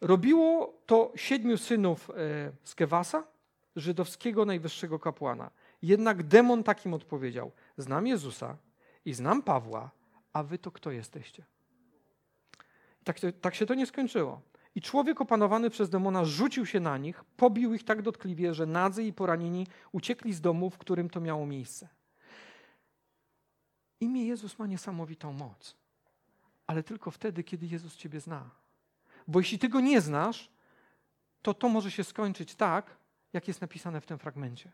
[0.00, 2.14] Robiło to siedmiu synów e,
[2.64, 3.24] Skewasa,
[3.76, 5.50] żydowskiego najwyższego kapłana.
[5.82, 8.56] Jednak demon takim odpowiedział: Znam Jezusa
[9.04, 9.90] i znam Pawła,
[10.32, 11.44] a wy to kto jesteście?
[13.04, 14.40] Tak, tak się to nie skończyło.
[14.74, 19.04] I człowiek opanowany przez demona rzucił się na nich, pobił ich tak dotkliwie, że nadzy
[19.04, 21.88] i poranieni uciekli z domu, w którym to miało miejsce.
[24.00, 25.76] Imię Jezus ma niesamowitą moc,
[26.66, 28.50] ale tylko wtedy, kiedy Jezus Ciebie zna.
[29.28, 30.50] Bo jeśli Ty go nie znasz,
[31.42, 32.96] to to może się skończyć tak,
[33.34, 34.72] jak jest napisane w tym fragmencie.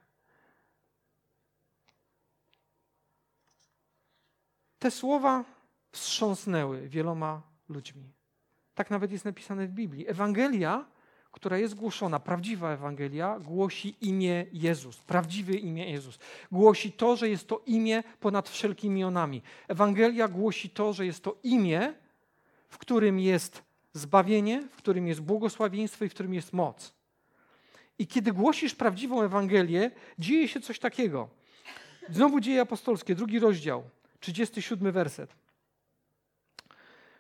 [4.78, 5.44] Te słowa
[5.92, 8.12] wstrząsnęły wieloma ludźmi.
[8.74, 10.08] Tak nawet jest napisane w Biblii.
[10.08, 10.86] Ewangelia,
[11.32, 16.18] która jest głoszona, prawdziwa Ewangelia, głosi imię Jezus, prawdziwe imię Jezus.
[16.52, 19.42] Głosi to, że jest to imię ponad wszelkimi imionami.
[19.68, 21.94] Ewangelia głosi to, że jest to imię,
[22.68, 26.99] w którym jest zbawienie, w którym jest błogosławieństwo i w którym jest moc.
[28.00, 31.28] I kiedy głosisz prawdziwą Ewangelię, dzieje się coś takiego.
[32.08, 33.82] Znowu dzieje apostolskie, drugi rozdział,
[34.20, 35.34] 37 werset.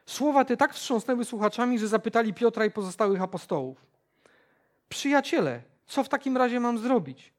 [0.06, 3.86] Słowa te tak wstrząsnęły słuchaczami, że zapytali Piotra i pozostałych apostołów.
[4.88, 7.32] Przyjaciele, co w takim razie mam zrobić?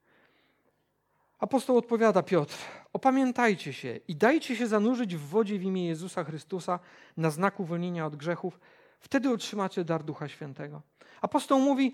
[1.39, 2.55] Apostoł odpowiada Piotr:
[2.93, 6.79] Opamiętajcie się i dajcie się zanurzyć w wodzie w imię Jezusa Chrystusa
[7.17, 8.59] na znak uwolnienia od grzechów.
[8.99, 10.81] Wtedy otrzymacie dar Ducha Świętego.
[11.21, 11.93] Apostoł mówi: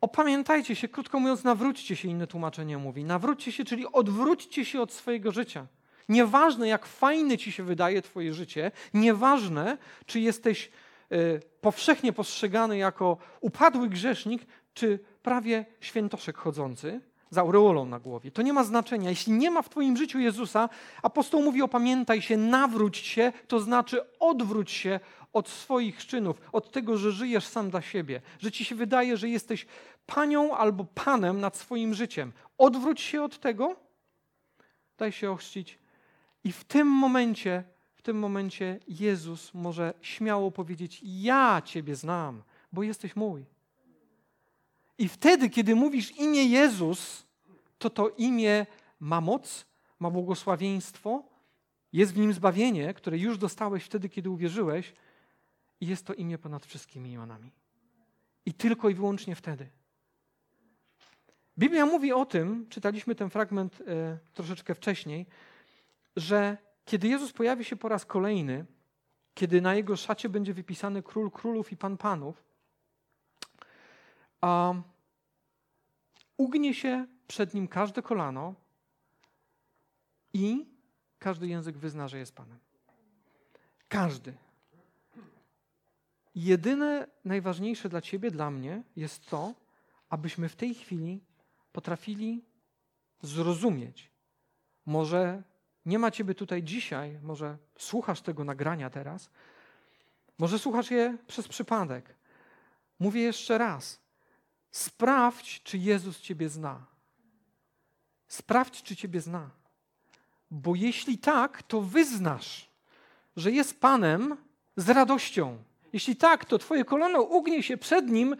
[0.00, 3.04] Opamiętajcie się, krótko mówiąc, nawróćcie się, inne tłumaczenie mówi.
[3.04, 5.66] Nawróćcie się, czyli odwróćcie się od swojego życia.
[6.08, 10.70] Nieważne, jak fajne ci się wydaje Twoje życie, nieważne, czy jesteś
[11.12, 18.30] y, powszechnie postrzegany jako upadły grzesznik, czy prawie świętoszek chodzący z aureolą na głowie.
[18.30, 19.10] To nie ma znaczenia.
[19.10, 20.68] Jeśli nie ma w Twoim życiu Jezusa,
[21.02, 25.00] apostoł mówi: opamiętaj się, nawróć się, to znaczy odwróć się
[25.32, 29.28] od swoich czynów, od tego, że żyjesz sam dla siebie, że ci się wydaje, że
[29.28, 29.66] jesteś
[30.06, 32.32] panią albo panem nad swoim życiem.
[32.58, 33.76] Odwróć się od tego,
[34.98, 35.78] daj się ochrzcić
[36.44, 37.64] i w tym momencie,
[37.94, 43.44] w tym momencie Jezus może śmiało powiedzieć: Ja Ciebie znam, bo jesteś mój.
[44.98, 47.26] I wtedy, kiedy mówisz imię Jezus,
[47.78, 48.66] to to imię
[49.00, 49.66] ma moc,
[50.00, 51.22] ma błogosławieństwo,
[51.92, 54.92] jest w nim zbawienie, które już dostałeś wtedy, kiedy uwierzyłeś,
[55.80, 57.52] i jest to imię ponad wszystkimi imionami.
[58.46, 59.70] I tylko i wyłącznie wtedy.
[61.58, 65.26] Biblia mówi o tym, czytaliśmy ten fragment e, troszeczkę wcześniej,
[66.16, 68.66] że kiedy Jezus pojawi się po raz kolejny,
[69.34, 72.44] kiedy na jego szacie będzie wypisany król królów i pan panów,
[74.40, 74.74] a
[76.36, 78.54] ugnie się przed nim każde kolano
[80.34, 80.66] i
[81.18, 82.58] każdy język wyzna, że jest Panem.
[83.88, 84.47] Każdy.
[86.38, 89.54] Jedyne najważniejsze dla Ciebie, dla mnie jest to,
[90.08, 91.20] abyśmy w tej chwili
[91.72, 92.44] potrafili
[93.22, 94.10] zrozumieć.
[94.86, 95.42] Może
[95.86, 99.30] nie ma Ciebie tutaj dzisiaj, może słuchasz tego nagrania teraz,
[100.38, 102.14] może słuchasz je przez przypadek.
[102.98, 104.00] Mówię jeszcze raz.
[104.70, 106.86] Sprawdź, czy Jezus Ciebie zna.
[108.28, 109.50] Sprawdź, czy Ciebie zna.
[110.50, 112.70] Bo jeśli tak, to wyznasz,
[113.36, 114.36] że jest Panem
[114.76, 115.67] z radością.
[115.92, 118.36] Jeśli tak, to Twoje kolano ugnie się przed Nim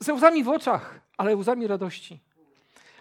[0.00, 2.20] ze łzami w oczach, ale łzami radości.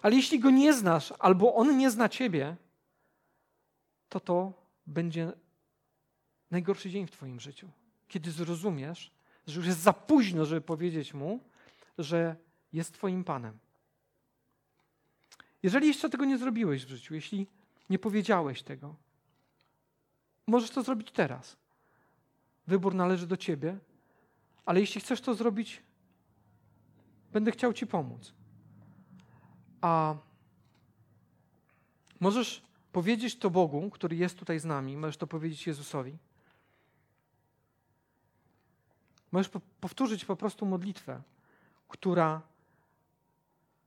[0.01, 2.55] Ale jeśli Go nie znasz, albo On nie zna Ciebie,
[4.09, 4.53] to to
[4.87, 5.31] będzie
[6.51, 7.69] najgorszy dzień w Twoim życiu.
[8.07, 9.11] Kiedy zrozumiesz,
[9.47, 11.39] że już jest za późno, żeby powiedzieć Mu,
[11.97, 12.35] że
[12.73, 13.57] jest Twoim Panem.
[15.63, 17.47] Jeżeli jeszcze tego nie zrobiłeś w życiu, jeśli
[17.89, 18.95] nie powiedziałeś tego,
[20.47, 21.57] możesz to zrobić teraz.
[22.71, 23.77] Wybór należy do Ciebie,
[24.65, 25.83] ale jeśli chcesz to zrobić,
[27.31, 28.33] będę chciał Ci pomóc.
[29.81, 30.15] A
[32.19, 36.17] możesz powiedzieć to Bogu, który jest tutaj z nami, możesz to powiedzieć Jezusowi.
[39.31, 41.21] Możesz po powtórzyć po prostu modlitwę,
[41.87, 42.41] która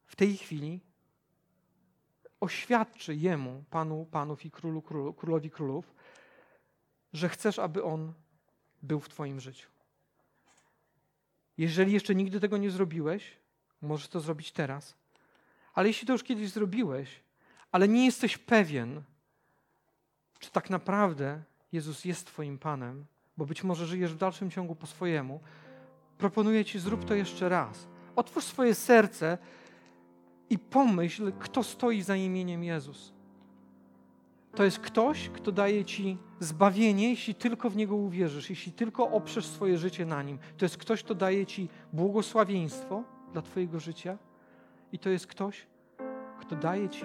[0.06, 0.80] w tej chwili
[2.40, 5.94] oświadczy Jemu, Panu Panów i Królu, Królu, Królowi Królów,
[7.12, 8.12] że chcesz, aby On
[8.84, 9.68] był w Twoim życiu.
[11.58, 13.36] Jeżeli jeszcze nigdy tego nie zrobiłeś,
[13.82, 14.94] możesz to zrobić teraz.
[15.74, 17.20] Ale jeśli to już kiedyś zrobiłeś,
[17.72, 19.02] ale nie jesteś pewien,
[20.38, 21.42] czy tak naprawdę
[21.72, 25.40] Jezus jest Twoim Panem, bo być może żyjesz w dalszym ciągu po swojemu,
[26.18, 27.86] proponuję Ci, zrób to jeszcze raz.
[28.16, 29.38] Otwórz swoje serce
[30.50, 33.12] i pomyśl, kto stoi za imieniem Jezus.
[34.54, 39.46] To jest ktoś, kto daje Ci zbawienie, jeśli tylko w Niego uwierzysz, jeśli tylko oprzesz
[39.46, 40.38] swoje życie na Nim.
[40.56, 44.18] To jest ktoś, kto daje Ci błogosławieństwo dla Twojego życia
[44.92, 45.66] i to jest ktoś,
[46.40, 47.04] kto daje Ci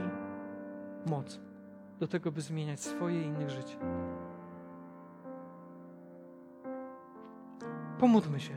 [1.06, 1.40] moc
[2.00, 3.78] do tego, by zmieniać swoje i życie.
[8.00, 8.56] Pomódlmy się.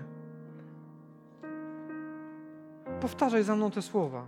[3.00, 4.26] Powtarzaj za mną te słowa.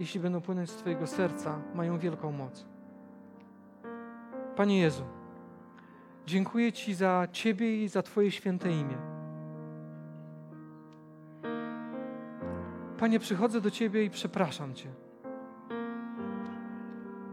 [0.00, 2.77] Jeśli będą płynąć z Twojego serca, mają wielką moc.
[4.58, 5.04] Panie Jezu,
[6.26, 8.96] dziękuję Ci za Ciebie i za Twoje święte imię.
[12.98, 14.88] Panie, przychodzę do Ciebie i przepraszam Cię.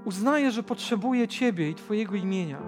[0.04, 2.62] Uznaję, że potrzebuję Ciebie i Twojego imienia.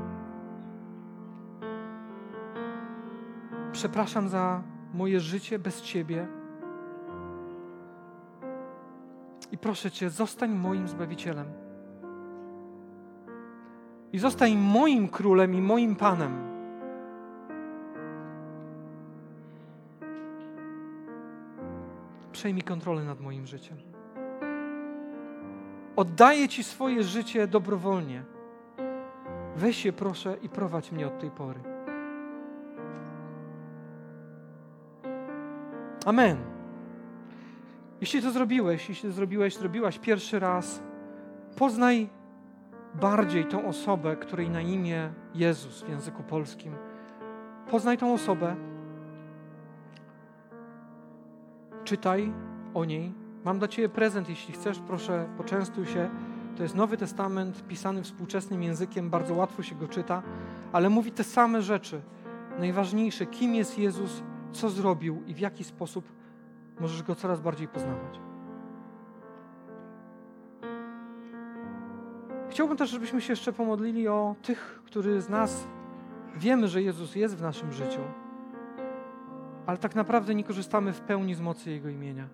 [3.71, 6.27] Przepraszam za moje życie bez Ciebie.
[9.51, 11.66] I proszę Cię, zostań moim Zbawicielem.
[14.13, 16.47] I zostań moim Królem i moim Panem.
[22.31, 23.77] Przejmij kontrolę nad moim życiem.
[25.95, 28.23] Oddaję Ci swoje życie dobrowolnie.
[29.55, 31.59] Weź się proszę i prowadź mnie od tej pory.
[36.05, 36.37] Amen.
[38.01, 40.83] Jeśli to zrobiłeś, jeśli to zrobiłeś, zrobiłaś pierwszy raz,
[41.57, 42.09] poznaj
[43.01, 46.73] bardziej tą osobę, której na imię Jezus w języku polskim.
[47.71, 48.55] Poznaj tą osobę.
[51.83, 52.33] Czytaj
[52.73, 53.13] o niej.
[53.45, 56.09] Mam dla Ciebie prezent, jeśli chcesz, proszę, poczęstuj się.
[56.57, 60.23] To jest Nowy Testament pisany współczesnym językiem, bardzo łatwo się go czyta,
[60.71, 62.01] ale mówi te same rzeczy.
[62.59, 66.11] Najważniejsze, kim jest Jezus, co zrobił i w jaki sposób
[66.79, 68.26] możesz Go coraz bardziej poznawać.
[72.57, 75.67] Chciałbym też, żebyśmy się jeszcze pomodlili o tych, którzy z nas
[76.35, 77.99] wiemy, że Jezus jest w naszym życiu,
[79.65, 82.27] ale tak naprawdę nie korzystamy w pełni z mocy Jego imienia.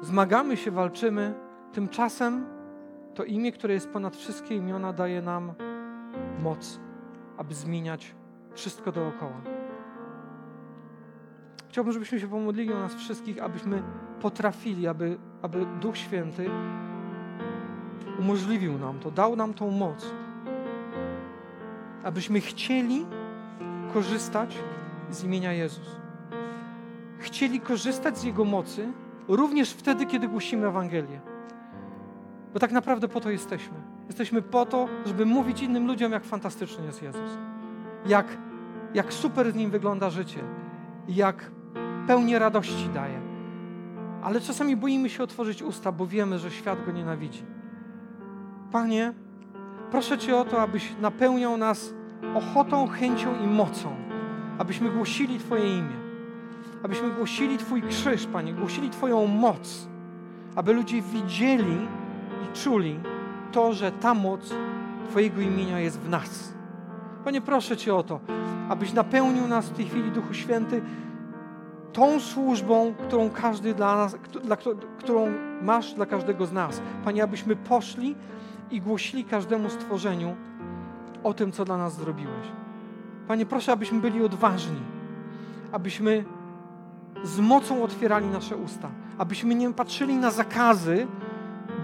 [0.00, 1.34] Zmagamy się, walczymy,
[1.72, 2.46] tymczasem
[3.14, 5.52] to imię, które jest ponad wszystkie imiona, daje nam
[6.42, 6.80] moc,
[7.36, 8.14] aby zmieniać
[8.54, 9.40] wszystko dookoła.
[11.68, 13.82] Chciałbym, żebyśmy się pomodlili o nas wszystkich, abyśmy
[14.20, 16.50] potrafili, aby, aby Duch Święty
[18.18, 20.06] umożliwił nam to, dał nam tą moc,
[22.04, 23.06] abyśmy chcieli
[23.92, 24.58] korzystać
[25.10, 25.96] z imienia Jezus.
[27.18, 28.92] Chcieli korzystać z Jego mocy
[29.28, 31.20] również wtedy, kiedy głosimy Ewangelię.
[32.54, 33.76] Bo tak naprawdę po to jesteśmy.
[34.06, 37.30] Jesteśmy po to, żeby mówić innym ludziom, jak fantastyczny jest Jezus.
[38.06, 38.26] Jak,
[38.94, 40.40] jak super z Nim wygląda życie.
[41.08, 41.50] Jak
[42.06, 43.20] pełnię radości daje.
[44.22, 47.55] Ale czasami boimy się otworzyć usta, bo wiemy, że świat Go nienawidzi.
[48.72, 49.12] Panie,
[49.90, 51.94] proszę Cię o to, abyś napełniał nas
[52.34, 53.96] ochotą, chęcią i mocą,
[54.58, 55.96] abyśmy głosili Twoje imię,
[56.82, 59.88] abyśmy głosili Twój krzyż, Panie, głosili Twoją moc,
[60.56, 61.88] aby ludzie widzieli
[62.44, 63.00] i czuli
[63.52, 64.54] to, że ta moc
[65.10, 66.54] Twojego imienia jest w nas.
[67.24, 68.20] Panie, proszę Cię o to,
[68.68, 70.82] abyś napełnił nas w tej chwili, Duchu Święty,
[71.92, 74.56] tą służbą, którą każdy dla nas, dla,
[74.98, 76.82] którą masz dla każdego z nas.
[77.04, 78.16] Panie, abyśmy poszli
[78.70, 80.36] i głosili każdemu stworzeniu
[81.24, 82.46] o tym, co dla nas zrobiłeś.
[83.28, 84.80] Panie, proszę, abyśmy byli odważni,
[85.72, 86.24] abyśmy
[87.22, 91.06] z mocą otwierali nasze usta, abyśmy nie patrzyli na zakazy,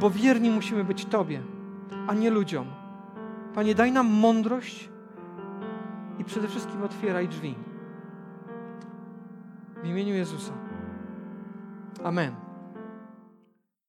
[0.00, 1.42] bo wierni musimy być Tobie,
[2.06, 2.66] a nie ludziom.
[3.54, 4.88] Panie, daj nam mądrość
[6.18, 7.54] i przede wszystkim otwieraj drzwi.
[9.82, 10.52] W imieniu Jezusa.
[12.04, 12.41] Amen.